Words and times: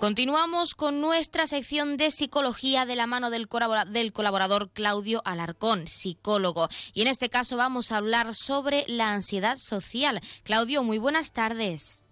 Continuamos 0.00 0.76
con 0.76 1.00
nuestra 1.00 1.48
sección 1.48 1.96
de 1.96 2.12
psicología 2.12 2.86
de 2.86 2.94
la 2.94 3.08
mano 3.08 3.30
del, 3.30 3.48
colaborador 3.48 4.70
Claudio 4.70 5.22
Alarcón, 5.24 5.88
psicólogo. 5.88 6.68
Y 6.94 7.02
en 7.02 7.08
este 7.08 7.28
caso 7.28 7.56
vamos 7.56 7.90
a 7.90 7.96
hablar 7.96 8.32
sobre 8.34 8.84
la 8.86 9.12
ansiedad 9.12 9.56
social. 9.56 10.20
Claudio, 10.44 10.84
muy 10.84 10.98
buenas 10.98 11.32
tardes. 11.32 12.04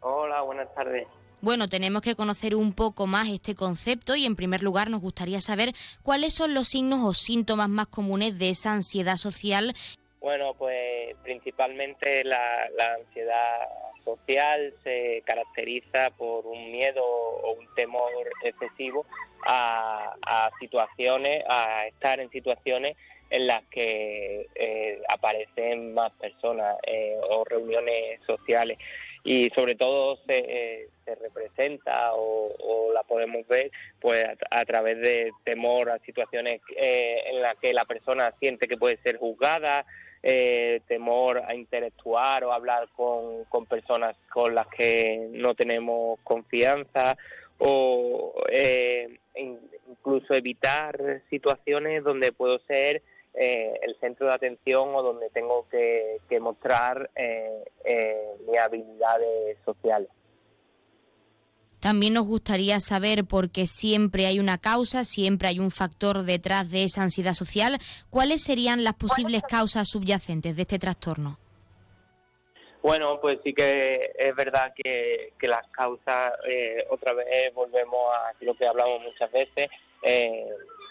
Hola, 0.00 0.42
buenas 0.42 0.72
tardes. 0.74 1.08
Bueno, 1.40 1.66
tenemos 1.66 2.02
que 2.02 2.14
conocer 2.14 2.54
un 2.54 2.74
poco 2.74 3.06
más 3.06 3.30
este 3.30 3.54
concepto 3.54 4.16
y 4.16 4.26
en 4.26 4.36
primer 4.36 4.62
lugar 4.62 4.90
nos 4.90 5.00
gustaría 5.00 5.40
saber 5.40 5.72
cuáles 6.02 6.34
son 6.34 6.52
los 6.52 6.68
signos 6.68 7.00
o 7.04 7.14
síntomas 7.14 7.70
más 7.70 7.86
comunes 7.86 8.38
de 8.38 8.50
esa 8.50 8.72
ansiedad 8.72 9.16
social. 9.16 9.72
Bueno, 10.20 10.52
pues 10.58 11.16
principalmente 11.22 12.22
la, 12.24 12.68
la 12.76 12.94
ansiedad 13.00 13.68
social 14.04 14.74
se 14.82 15.22
caracteriza 15.24 16.10
por 16.16 16.46
un 16.46 16.70
miedo 16.70 17.04
o 17.04 17.52
un 17.52 17.66
temor 17.74 18.10
excesivo 18.42 19.06
a, 19.46 20.50
situaciones, 20.60 21.44
a 21.48 21.86
estar 21.86 22.20
en 22.20 22.30
situaciones 22.30 22.96
en 23.30 23.46
las 23.46 23.62
que 23.64 24.48
eh, 24.54 25.02
aparecen 25.08 25.94
más 25.94 26.12
personas 26.12 26.76
eh, 26.86 27.18
o 27.30 27.44
reuniones 27.44 28.20
sociales. 28.26 28.78
Y 29.24 29.50
sobre 29.54 29.74
todo 29.74 30.18
se, 30.26 30.36
eh, 30.36 30.88
se 31.04 31.14
representa 31.14 32.12
o, 32.14 32.92
la 32.92 33.02
podemos 33.02 33.46
ver 33.48 33.72
pues 34.00 34.24
a, 34.50 34.64
través 34.64 35.00
de 35.00 35.32
temor 35.42 35.90
a 35.90 35.98
situaciones 36.00 36.60
en 36.76 37.42
las 37.42 37.56
que 37.56 37.72
la 37.72 37.84
persona 37.84 38.32
siente 38.38 38.68
que 38.68 38.76
puede 38.76 38.98
ser 39.02 39.16
juzgada 39.16 39.84
eh, 40.26 40.80
temor 40.88 41.42
a 41.46 41.54
interactuar 41.54 42.44
o 42.44 42.52
hablar 42.54 42.88
con, 42.96 43.66
personas 43.66 44.16
con 44.32 44.54
las 44.54 44.66
que 44.68 45.28
no 45.32 45.54
tenemos 45.54 46.18
confianza 46.24 47.18
o 47.58 48.32
eh, 48.50 49.18
incluso 49.34 50.32
evitar 50.32 51.20
situaciones 51.28 52.02
donde 52.02 52.32
puedo 52.32 52.58
ser 52.60 53.02
eh, 53.34 53.78
el 53.82 53.96
centro 54.00 54.26
de 54.28 54.32
atención 54.32 54.94
o 54.94 55.02
donde 55.02 55.28
tengo 55.28 55.68
que, 55.68 56.16
que 56.26 56.40
mostrar 56.40 57.10
mis 58.46 58.58
habilidades 58.58 59.58
sociales. 59.66 60.08
También 61.84 62.14
nos 62.14 62.26
gustaría 62.26 62.80
saber, 62.80 63.26
porque 63.26 63.66
siempre 63.66 64.24
hay 64.24 64.38
una 64.40 64.56
causa, 64.56 65.04
siempre 65.04 65.48
hay 65.48 65.58
un 65.58 65.70
factor 65.70 66.22
detrás 66.22 66.70
de 66.70 66.84
esa 66.84 67.02
ansiedad 67.02 67.34
social, 67.34 67.76
cuáles 68.08 68.42
serían 68.42 68.84
las 68.84 68.94
posibles 68.94 69.42
causas 69.42 69.90
subyacentes 69.90 70.56
de 70.56 70.62
este 70.62 70.78
trastorno. 70.78 71.38
Bueno, 72.82 73.20
pues 73.20 73.38
sí 73.44 73.52
que 73.52 74.12
es 74.18 74.34
verdad 74.34 74.72
que, 74.74 75.34
las 75.42 75.66
causas, 75.72 76.32
eh, 76.48 76.86
otra 76.88 77.12
vez 77.12 77.52
volvemos 77.52 78.16
a 78.16 78.32
lo 78.40 78.54
que 78.54 78.66
hablamos 78.66 79.02
muchas 79.02 79.30
veces, 79.30 79.68
eh, 80.04 80.46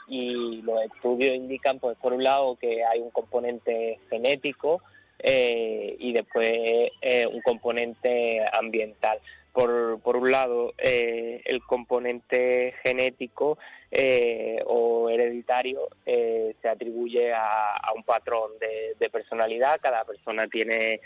y 0.07 0.61
los 0.61 0.79
estudios 0.83 1.35
indican, 1.35 1.79
pues 1.79 1.97
por 1.97 2.13
un 2.13 2.23
lado, 2.23 2.55
que 2.55 2.85
hay 2.85 2.99
un 2.99 3.09
componente 3.09 3.99
genético 4.11 4.83
eh, 5.17 5.95
y 5.97 6.13
después 6.13 6.91
un 7.31 7.41
componente 7.41 8.45
ambiental 8.53 9.19
por, 9.53 9.99
por 10.01 10.17
un 10.17 10.31
lado, 10.31 10.73
eh, 10.79 11.41
el 11.45 11.61
componente 11.61 12.73
genético 12.83 13.59
eh, 13.91 14.57
o 14.65 15.09
hereditario 15.09 15.89
eh, 16.05 16.55
se 16.59 16.67
atribuye 16.67 17.31
a, 17.33 17.75
un 17.95 18.03
patrón 18.03 18.51
de, 18.59 19.09
personalidad. 19.09 19.79
Cada 19.79 20.03
persona 20.05 20.47
tiene 20.47 20.99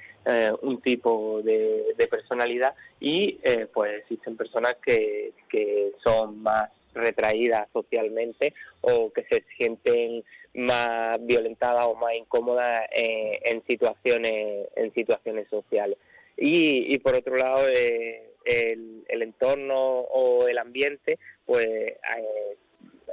un 0.61 0.81
tipo 0.81 1.41
de, 1.43 1.93
personalidad 2.09 2.73
y 3.01 3.39
pues 3.73 3.99
existen 3.99 4.37
personas 4.37 4.75
que, 4.83 5.33
que 5.49 5.91
son 6.01 6.41
más 6.41 6.69
retraídas 6.93 7.67
socialmente 7.73 8.53
o 8.81 9.11
que 9.11 9.25
se 9.29 9.43
sienten 9.57 10.23
más 10.53 11.17
violentadas 11.25 11.85
o 11.85 11.95
más 11.95 12.15
incómodas 12.15 12.87
en 12.93 13.61
situaciones 13.67 14.67
en 14.75 14.93
situaciones 14.93 15.47
sociales 15.49 15.97
y, 16.37 16.93
y 16.93 16.99
por 16.99 17.15
otro 17.15 17.35
lado 17.35 17.67
eh, 17.67 18.27
el, 18.47 19.21
entorno 19.21 19.75
o 19.75 20.47
el 20.47 20.57
ambiente, 20.57 21.19
pues 21.45 21.65
eh, 21.65 21.97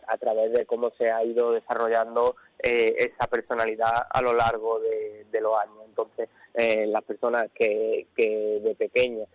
a 0.07 0.17
través 0.19 0.53
de 0.53 0.67
cómo 0.67 0.93
se 0.97 1.11
ha 1.11 1.25
ido 1.25 1.53
desarrollando 1.53 2.37
eh, 2.63 2.95
esa 2.99 3.27
personalidad 3.29 4.07
a 4.11 4.23
lo 4.23 4.33
largo 4.33 4.81
de, 4.81 5.41
los 5.41 5.59
años. 5.59 5.79
Entonces, 5.87 6.29
eh, 6.55 6.87
las 6.87 7.03
personas 7.03 7.49
que, 7.55 8.07
de 8.17 8.75
pequeñas 8.79 9.29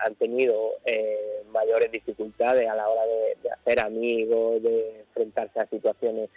han 0.00 0.14
tenido 0.16 0.72
mayores 1.50 1.90
dificultades 1.90 2.68
a 2.68 2.74
la 2.74 2.88
hora 2.88 3.02
de, 3.06 3.50
hacer 3.50 3.80
amigos, 3.80 4.62
de 4.62 5.00
enfrentarse 5.00 5.60
a 5.60 5.66
situaciones 5.66 6.28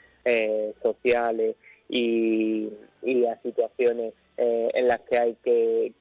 sociales 0.82 1.56
y, 1.90 2.70
y 3.02 3.26
a 3.26 3.40
situaciones 3.42 4.14
eh, 4.38 4.70
en 4.74 4.88
las 4.88 5.00
que 5.02 5.18
hay 5.18 5.36
que, 5.44 5.94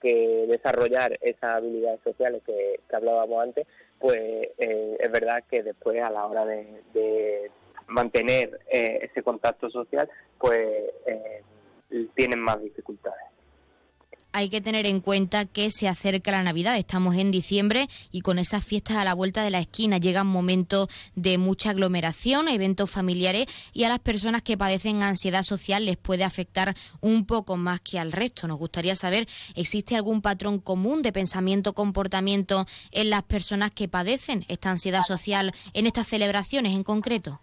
desarrollar 0.49 1.19
esas 1.23 1.55
habilidades 1.55 2.01
sociales 2.05 2.43
que, 2.45 2.81
hablábamos 2.93 3.43
antes, 3.43 3.67
pues 3.99 4.17
eh, 4.17 4.97
es 5.01 5.11
verdad 5.11 5.43
que 5.51 5.63
después 5.63 6.01
a 6.03 6.11
la 6.11 6.27
hora 6.27 6.45
de, 6.45 7.51
mantener 7.89 8.59
eh, 8.69 8.99
ese 9.03 9.23
contacto 9.23 9.71
social, 9.71 10.11
pues 10.39 10.59
tienen 12.15 12.41
más 12.41 12.61
dificultades 12.61 13.06
hay 14.37 14.51
que 14.51 14.61
tener 14.61 14.85
en 14.85 15.01
cuenta 15.01 15.47
que 15.47 15.71
se 15.71 15.89
acerca 15.89 16.31
la 16.31 16.43
Navidad, 16.43 16.77
estamos 16.77 17.15
en 17.15 17.31
diciembre 17.31 17.89
y 18.13 18.21
con 18.21 18.39
esas 18.39 18.63
fiestas 18.63 18.99
a 18.99 19.05
la 19.05 19.15
vuelta 19.15 19.43
de 19.43 19.49
la 19.49 19.61
esquina 19.61 19.97
llegan 19.97 20.27
momentos 20.27 20.89
de 21.15 21.39
mucha 21.39 21.71
aglomeración, 21.71 22.49
eventos 22.49 22.91
familiares 22.91 23.47
y 23.73 23.85
a 23.85 23.89
las 23.89 23.99
personas 23.99 24.43
que 24.43 24.59
padecen 24.59 25.03
ansiedad 25.03 25.43
social 25.43 25.87
les 25.87 25.97
puede 25.97 26.23
afectar 26.23 26.77
un 27.01 27.25
poco 27.25 27.57
más 27.57 27.81
que 27.81 27.99
al 27.99 28.13
resto. 28.13 28.47
Nos 28.47 28.59
gustaría 28.59 28.95
saber, 28.95 29.27
¿existe 29.55 29.97
algún 29.97 30.21
patrón 30.21 30.59
común 30.59 31.01
de 31.01 31.13
pensamiento, 31.13 31.73
comportamiento 31.73 32.67
en 32.91 33.09
las 33.09 33.23
personas 33.23 33.71
que 33.71 33.89
padecen 33.89 34.45
esta 34.49 34.71
ansiedad 34.71 35.03
social 35.03 35.55
en 35.73 35.87
estas 35.87 36.09
celebraciones 36.09 36.75
en 36.75 36.83
concreto? 36.83 37.41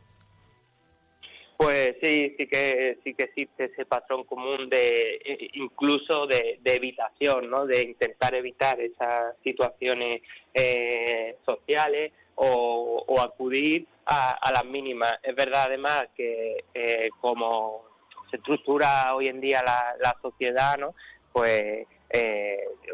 Pues 1.57 1.95
sí, 2.01 2.35
sí 2.37 2.47
que 2.47 2.99
sí 3.03 3.13
que 3.13 3.23
existe 3.23 3.65
ese 3.65 3.85
patrón 3.85 4.23
común 4.23 4.69
de 4.69 5.21
eh, 5.23 5.49
incluso 5.53 6.25
de, 6.25 6.59
evitación, 6.63 7.49
¿no? 7.49 7.65
De 7.65 7.81
intentar 7.81 8.33
evitar 8.33 8.79
esas 8.79 9.35
situaciones 9.43 10.21
eh, 10.53 11.37
sociales 11.45 12.11
o, 12.35 13.05
acudir 13.21 13.87
a, 14.05 14.51
las 14.51 14.65
mínimas. 14.65 15.19
Es 15.21 15.35
verdad 15.35 15.65
además 15.67 16.07
que 16.15 16.65
eh, 16.73 17.09
como 17.21 17.85
se 18.29 18.37
estructura 18.37 19.13
hoy 19.15 19.27
en 19.27 19.39
día 19.39 19.63
la, 19.63 20.17
sociedad, 20.21 20.77
¿no? 20.77 20.95
Pues 21.31 21.87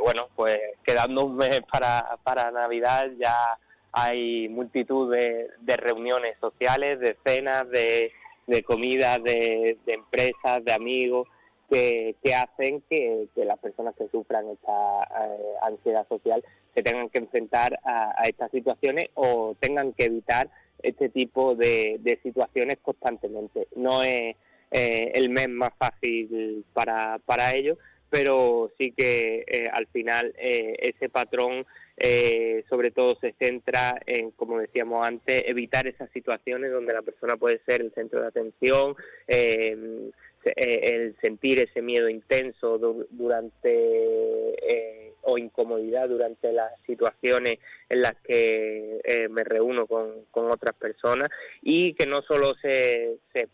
bueno, 0.01 0.29
pues 0.35 0.59
quedando 0.83 1.25
un 1.25 1.37
mes 1.37 1.61
para, 1.71 2.17
para 2.23 2.51
Navidad 2.51 3.09
ya 3.17 3.57
hay 3.91 4.47
multitud 4.49 5.13
de, 5.13 5.49
de 5.59 5.77
reuniones 5.77 6.37
sociales, 6.39 6.99
de 6.99 7.17
cenas, 7.25 7.69
de 7.69 8.13
de 8.49 8.63
comida, 8.63 9.19
de, 9.19 9.77
empresas, 9.85 10.65
de 10.65 10.73
amigos, 10.73 11.27
que, 11.69 12.15
hacen 12.35 12.81
que, 12.89 13.27
las 13.35 13.59
personas 13.59 13.95
que 13.95 14.07
sufran 14.09 14.47
esta 14.49 15.01
eh, 15.03 15.53
ansiedad 15.61 16.07
social 16.09 16.43
se 16.73 16.81
tengan 16.81 17.09
que 17.09 17.19
enfrentar 17.19 17.79
a, 17.83 18.23
estas 18.27 18.49
situaciones 18.49 19.09
o 19.13 19.55
tengan 19.59 19.93
que 19.93 20.05
evitar 20.05 20.49
este 20.81 21.09
tipo 21.09 21.55
de, 21.55 22.19
situaciones 22.23 22.77
constantemente. 22.81 23.67
No 23.75 24.01
es 24.01 24.35
eh, 24.71 25.11
el 25.13 25.29
mes 25.29 25.49
más 25.49 25.71
fácil 25.77 26.65
para, 26.73 27.19
para 27.25 27.53
ellos, 27.53 27.77
pero 28.09 28.71
sí 28.79 28.91
que 28.97 29.45
eh, 29.47 29.65
al 29.71 29.85
final 29.87 30.33
ese 30.37 31.09
patrón 31.09 31.67
eh, 31.99 32.63
sobre 32.69 32.91
todo 32.91 33.17
se 33.19 33.33
centra 33.33 33.99
en, 34.05 34.31
como 34.31 34.59
decíamos 34.59 35.05
antes, 35.05 35.43
evitar 35.45 35.87
esas 35.87 36.09
situaciones 36.11 36.71
donde 36.71 36.93
la 36.93 37.01
persona 37.01 37.35
puede 37.35 37.61
ser 37.65 37.81
el 37.81 37.93
centro 37.93 38.21
de 38.21 38.27
atención, 38.27 38.95
em, 39.27 40.11
eh, 40.45 40.79
el 40.93 41.15
sentir 41.21 41.59
ese 41.59 41.81
miedo 41.81 42.09
intenso 42.09 42.77
durante 43.09 43.71
eh, 43.73 45.13
o 45.23 45.37
incomodidad 45.37 46.07
durante 46.07 46.53
las 46.53 46.71
situaciones 46.87 47.59
en 47.89 48.01
las 48.01 48.15
que 48.23 49.27
me 49.29 49.43
reúno 49.43 49.85
con, 49.85 50.23
con, 50.31 50.49
otras 50.49 50.73
personas 50.75 51.29
y 51.61 51.93
que 51.93 52.07
no 52.07 52.21
solo 52.21 52.53
se, 52.61 53.17
se 53.33 53.49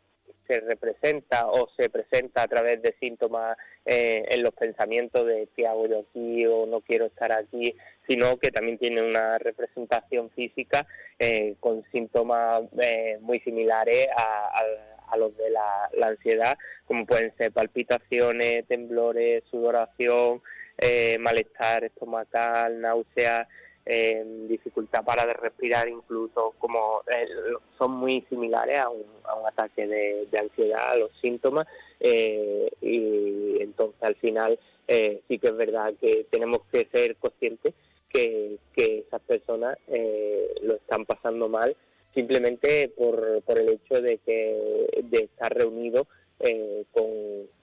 se 0.48 0.60
representa 0.60 1.48
o 1.48 1.70
se 1.78 1.90
presenta 1.90 2.44
a 2.44 2.48
través 2.48 2.82
de 2.82 2.96
síntomas 3.00 3.58
eh, 3.86 4.24
en 4.30 4.44
los 4.44 4.54
pensamientos 4.54 5.26
de 5.26 5.48
qué 5.56 5.68
hago 5.68 5.88
yo 5.88 6.00
aquí 6.00 6.46
o 6.46 6.66
no 6.66 6.82
quiero 6.82 7.06
estar 7.06 7.32
aquí, 7.32 7.76
sino 8.08 8.38
que 8.38 8.52
también 8.52 8.78
tiene 8.78 9.02
una 9.02 9.38
representación 9.38 10.30
física 10.32 10.88
eh, 11.20 11.56
con 11.60 11.84
síntomas 11.92 12.64
eh, 12.82 13.18
muy 13.22 13.40
similares 13.40 14.08
a, 14.18 14.64
los 15.18 15.38
de 15.38 15.50
la, 15.50 15.90
ansiedad, 16.04 16.58
como 16.86 17.06
pueden 17.06 17.34
ser 17.38 17.54
palpitaciones, 17.54 18.68
temblores, 18.68 19.44
sudoración, 19.50 20.42
malestar 21.20 21.86
estomacal, 21.86 22.82
náuseas, 22.82 23.48
dificultad 24.48 25.04
para 25.06 25.26
respirar, 25.26 25.88
incluso 25.88 26.56
como 26.58 27.04
eh, 27.08 27.28
son 27.78 27.92
muy 27.92 28.26
similares 28.30 28.78
a 28.78 28.90
un, 28.90 29.06
ataque 29.48 29.86
de, 29.88 30.40
ansiedad, 30.40 30.98
los 30.98 31.12
síntomas, 31.22 31.68
eh, 32.00 32.70
y 32.82 33.62
entonces 33.62 34.02
al 34.02 34.16
final 34.16 34.60
eh, 34.88 35.22
sí 35.28 35.38
que 35.38 35.48
es 35.48 35.56
verdad 35.56 35.94
que 36.02 36.26
tenemos 36.32 36.62
que 36.72 36.88
ser 36.92 37.16
conscientes 37.18 37.74
que, 38.10 38.58
que 38.76 39.06
esas 39.08 39.22
personas 39.22 39.78
lo 40.62 40.76
están 40.76 41.06
pasando 41.06 41.48
mal 41.48 41.76
simplemente 42.14 42.92
por, 42.98 43.42
por 43.44 43.60
el 43.60 43.70
hecho 43.70 44.02
de 44.02 44.18
que 44.20 45.04
de 45.04 45.18
estar 45.26 45.54
reunidos 45.54 46.08
con 46.92 47.06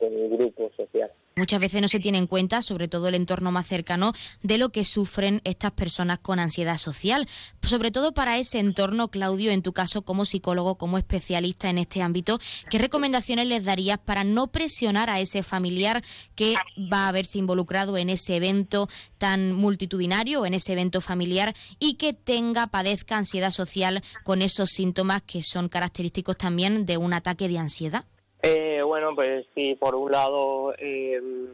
un 0.01 0.37
grupo 0.37 0.71
social. 0.77 1.11
Muchas 1.34 1.61
veces 1.61 1.81
no 1.81 1.88
se 1.88 1.99
tiene 1.99 2.19
en 2.19 2.26
cuenta, 2.26 2.61
sobre 2.61 2.88
todo 2.88 3.08
el 3.08 3.14
entorno 3.14 3.50
más 3.50 3.67
cercano, 3.67 4.12
de 4.43 4.58
lo 4.58 4.69
que 4.69 4.84
sufren 4.84 5.40
estas 5.44 5.70
personas 5.70 6.19
con 6.19 6.38
ansiedad 6.38 6.76
social. 6.76 7.26
Sobre 7.62 7.90
todo 7.90 8.12
para 8.12 8.37
ese 8.37 8.58
entorno, 8.58 9.08
Claudio, 9.08 9.50
en 9.50 9.62
tu 9.62 9.73
caso 9.73 10.02
como 10.02 10.26
psicólogo, 10.26 10.76
como 10.76 10.99
especialista 10.99 11.70
en 11.70 11.79
este 11.79 12.02
ámbito, 12.02 12.38
¿qué 12.69 12.79
recomendaciones 12.79 13.46
les 13.46 13.64
darías 13.64 13.99
para 13.99 14.25
no 14.25 14.49
presionar 14.49 15.08
a 15.08 15.20
ese 15.20 15.43
familiar 15.43 16.05
que 16.34 16.55
va 16.93 17.08
a 17.08 17.12
verse 17.12 17.38
involucrado 17.38 17.96
en 17.96 18.11
ese 18.11 18.37
evento 18.37 18.88
tan 19.17 19.52
multitudinario, 19.52 20.44
en 20.44 20.52
ese 20.52 20.73
evento 20.73 21.00
familiar, 21.00 21.55
y 21.79 21.94
que 21.94 22.12
tenga, 22.12 22.67
padezca 22.67 23.17
ansiedad 23.17 23.52
social 23.52 24.02
con 24.23 24.43
esos 24.43 24.69
síntomas 24.69 25.23
que 25.23 25.43
son 25.43 25.70
característicos 25.70 26.37
también 26.37 26.84
de 26.84 26.99
un 26.99 27.14
ataque 27.14 27.49
de 27.49 27.58
ansiedad? 27.58 28.05
Eh, 28.43 28.83
bueno, 28.83 29.15
pues 29.15 29.47
sí, 29.55 29.77
por 29.77 29.94
un 29.94 30.11
lado 30.11 30.75
em, 30.77 31.47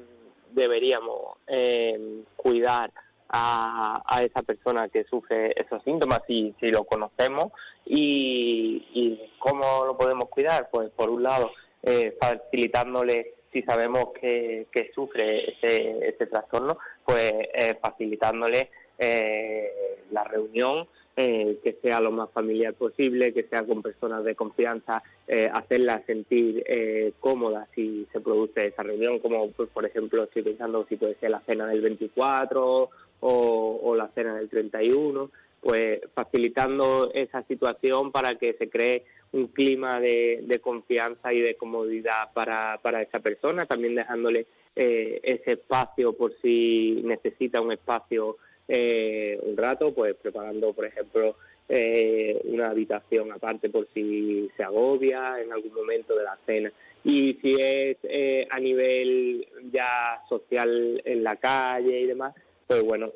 deberíamos 0.52 1.36
em, 1.46 2.24
cuidar 2.34 2.90
a, 3.28 4.22
esa 4.22 4.42
persona 4.42 4.88
que 4.88 5.04
sufre 5.04 5.52
esos 5.54 5.82
síntomas 5.82 6.22
si, 6.26 6.54
si 6.58 6.70
lo 6.70 6.84
conocemos 6.84 7.52
y, 7.84 9.20
cómo 9.38 9.84
lo 9.84 9.96
podemos 9.96 10.28
cuidar, 10.30 10.68
pues 10.70 10.90
por 10.90 11.10
un 11.10 11.22
lado 11.22 11.52
eh, 11.82 12.16
facilitándole 12.18 13.34
si 13.52 13.62
sabemos 13.62 14.06
que, 14.18 14.66
que 14.72 14.90
sufre 14.94 15.52
ese, 15.52 16.08
ese 16.08 16.26
trastorno, 16.26 16.78
pues 17.04 17.32
eh, 17.54 17.78
facilitándole 17.80 18.70
eh, 18.98 20.04
la 20.10 20.24
reunión 20.24 20.88
eh, 21.20 21.58
que 21.64 21.76
sea 21.82 22.00
lo 22.00 22.12
más 22.12 22.30
familiar 22.30 22.74
posible, 22.74 23.34
que 23.34 23.42
sea 23.42 23.64
con 23.64 23.82
personas 23.82 24.22
de 24.22 24.36
confianza, 24.36 25.02
eh, 25.26 25.50
hacerla 25.52 26.00
sentir 26.06 26.62
eh, 26.64 27.12
cómoda 27.18 27.66
si 27.74 28.06
se 28.12 28.20
produce 28.20 28.68
esa 28.68 28.84
reunión, 28.84 29.18
como 29.18 29.50
pues, 29.50 29.68
por 29.70 29.84
ejemplo 29.84 30.22
estoy 30.22 30.42
pensando 30.42 30.86
si 30.88 30.94
puede 30.94 31.16
ser 31.16 31.30
la 31.30 31.40
cena 31.40 31.66
del 31.66 31.80
24 31.80 32.88
o, 33.18 33.94
la 33.96 34.06
cena 34.14 34.36
del 34.36 34.48
31, 34.48 35.28
pues 35.60 36.02
facilitando 36.14 37.10
esa 37.12 37.42
situación 37.48 38.12
para 38.12 38.36
que 38.36 38.52
se 38.52 38.70
cree 38.70 39.04
un 39.32 39.48
clima 39.48 39.98
de, 39.98 40.60
confianza 40.62 41.32
y 41.32 41.40
de 41.40 41.56
comodidad 41.56 42.32
para, 42.32 42.78
para 42.80 43.02
esa 43.02 43.18
persona, 43.18 43.66
también 43.66 43.96
dejándole 43.96 44.46
ese 44.76 45.54
espacio 45.54 46.12
por 46.12 46.32
si 46.40 47.02
necesita 47.04 47.60
un 47.60 47.72
espacio 47.72 48.36
eh, 48.68 49.40
un 49.42 49.56
rato, 49.56 49.94
pues 49.94 50.14
preparando, 50.14 50.74
por 50.74 50.84
ejemplo, 50.84 51.36
eh, 51.68 52.40
una 52.44 52.68
habitación 52.68 53.32
aparte 53.32 53.70
por 53.70 53.88
si 53.94 54.50
se 54.56 54.62
agobia 54.62 55.40
en 55.42 55.52
algún 55.52 55.72
momento 55.72 56.14
de 56.14 56.24
la 56.24 56.38
cena. 56.46 56.72
Y 57.02 57.38
si 57.42 57.54
es 57.58 57.96
eh, 58.02 58.46
a 58.50 58.60
nivel 58.60 59.46
ya 59.72 60.22
social 60.28 61.00
en 61.04 61.24
la 61.24 61.36
calle 61.36 62.00
y 62.00 62.06
demás, 62.06 62.34
pues 62.66 62.82
bueno, 62.82 63.14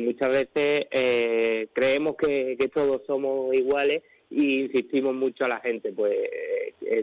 muchas 0.00 0.32
veces 0.32 0.86
creemos 1.72 2.16
que, 2.16 2.56
que 2.58 2.66
todos 2.66 3.02
somos 3.06 3.54
iguales 3.54 4.02
y 4.30 4.62
insistimos 4.62 5.14
mucho 5.14 5.44
a 5.44 5.48
la 5.48 5.60
gente, 5.60 5.92
pues 5.92 6.18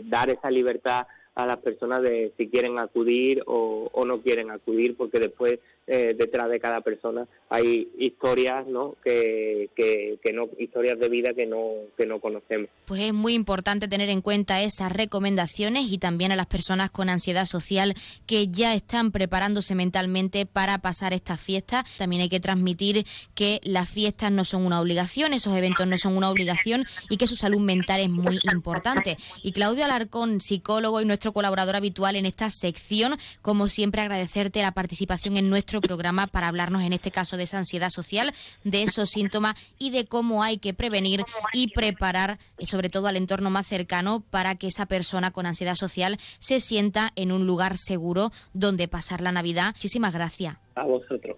dar 0.04 0.30
esa 0.30 0.52
libertad 0.52 1.08
a 1.36 1.46
las 1.46 1.58
personas 1.58 2.02
de 2.02 2.34
si 2.36 2.50
quieren 2.50 2.78
acudir 2.78 3.42
o, 3.46 3.90
o 3.94 4.06
no 4.06 4.22
quieren 4.22 4.52
acudir, 4.52 4.98
porque 4.98 5.20
después 5.20 5.60
eh, 5.88 6.14
detrás 6.18 6.50
de 6.50 6.60
cada 6.60 6.82
persona. 6.82 7.28
Hay 7.50 7.90
historias 7.98 8.68
no 8.68 8.96
que, 9.04 9.70
que, 9.76 10.34
no 10.34 10.50
historias 10.60 11.00
de 11.00 11.08
vida 11.08 11.34
que 11.34 11.46
no 11.46 11.64
que 11.98 12.06
no 12.06 12.20
conocemos. 12.20 12.70
Pues 12.86 13.02
es 13.02 13.14
muy 13.14 13.34
importante 13.34 13.88
tener 13.88 14.10
en 14.10 14.22
cuenta 14.22 14.62
esas 14.62 14.92
recomendaciones 14.92 15.86
y 15.90 15.98
también 15.98 16.34
a 16.34 16.36
las 16.36 16.48
personas 16.48 16.92
con 16.92 17.10
ansiedad 17.10 17.46
social 17.46 17.94
que 18.26 18.50
ya 18.50 18.76
están 18.76 19.12
preparándose 19.12 19.76
mentalmente 19.76 20.46
para 20.46 20.80
pasar 20.80 21.14
estas 21.14 21.40
fiestas 21.40 21.86
también 21.98 22.22
hay 22.22 22.30
que 22.30 22.42
transmitir 22.42 23.06
que 23.34 23.62
las 23.64 23.90
fiestas 23.90 24.30
no 24.32 24.44
son 24.44 24.66
una 24.66 24.82
obligación 24.82 25.34
esos 25.34 25.56
eventos 25.56 25.88
no 25.88 25.98
son 25.98 26.18
una 26.18 26.30
obligación 26.30 26.86
y 27.10 27.18
que 27.18 27.28
su 27.28 27.36
salud 27.36 27.62
mental 27.62 28.02
es 28.02 28.10
muy 28.10 28.40
importante. 28.52 29.18
Y 29.42 29.54
Claudio 29.54 29.86
Alarcón 29.86 30.42
psicólogo 30.42 31.02
y 31.02 31.06
nuestro 31.06 31.32
colaborador 31.32 31.76
habitual 31.76 32.16
en 32.16 32.26
esta 32.26 32.50
sección 32.50 33.16
como 33.42 33.68
siempre 33.68 34.02
agradecerte 34.02 34.62
la 34.62 34.74
participación 34.74 35.38
en 35.38 35.50
nuestro 35.50 35.77
programa 35.82 36.28
para 36.28 36.48
hablarnos 36.48 36.84
en 36.84 36.94
este 36.94 37.12
caso 37.12 37.38
de 37.38 37.44
esa 37.44 37.58
ansiedad 37.58 37.90
social, 37.90 38.34
de 38.64 38.84
esos 38.84 39.10
síntomas 39.10 39.56
y 39.78 39.92
de 39.92 40.06
cómo 40.06 40.44
hay 40.44 40.58
que 40.58 40.74
prevenir 40.74 41.24
y 41.54 41.72
preparar, 41.72 42.40
sobre 42.60 42.90
todo 42.90 43.08
al 43.08 43.18
entorno 43.18 43.50
más 43.50 43.68
cercano, 43.68 44.24
para 44.30 44.56
que 44.56 44.68
esa 44.68 44.86
persona 44.86 45.32
con 45.32 45.46
ansiedad 45.46 45.76
social 45.76 46.18
se 46.40 46.60
sienta 46.60 47.12
en 47.16 47.32
un 47.32 47.46
lugar 47.48 47.78
seguro 47.78 48.32
donde 48.54 48.88
pasar 48.88 49.22
la 49.22 49.32
Navidad. 49.32 49.74
Muchísimas 49.76 50.14
gracias. 50.14 50.58
A 50.76 50.84
vosotros. 50.84 51.38